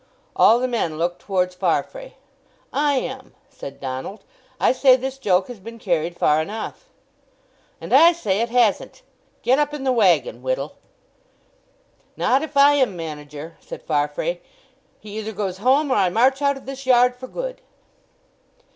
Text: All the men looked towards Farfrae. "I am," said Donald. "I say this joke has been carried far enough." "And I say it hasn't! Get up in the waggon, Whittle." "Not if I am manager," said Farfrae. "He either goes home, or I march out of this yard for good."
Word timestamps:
All 0.35 0.57
the 0.59 0.67
men 0.67 0.97
looked 0.97 1.19
towards 1.21 1.53
Farfrae. 1.53 2.13
"I 2.73 2.95
am," 2.95 3.35
said 3.51 3.79
Donald. 3.79 4.23
"I 4.59 4.71
say 4.71 4.95
this 4.95 5.19
joke 5.19 5.47
has 5.47 5.59
been 5.59 5.77
carried 5.77 6.17
far 6.17 6.41
enough." 6.41 6.89
"And 7.79 7.93
I 7.93 8.11
say 8.11 8.41
it 8.41 8.49
hasn't! 8.49 9.03
Get 9.43 9.59
up 9.59 9.75
in 9.75 9.83
the 9.83 9.91
waggon, 9.91 10.41
Whittle." 10.41 10.73
"Not 12.17 12.41
if 12.41 12.57
I 12.57 12.73
am 12.73 12.95
manager," 12.95 13.57
said 13.59 13.83
Farfrae. 13.83 14.39
"He 14.99 15.19
either 15.19 15.33
goes 15.33 15.59
home, 15.59 15.91
or 15.91 15.95
I 15.97 16.09
march 16.09 16.41
out 16.41 16.57
of 16.57 16.65
this 16.65 16.87
yard 16.87 17.15
for 17.15 17.27
good." 17.27 17.61